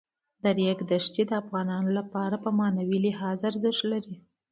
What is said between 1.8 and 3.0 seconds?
لپاره په معنوي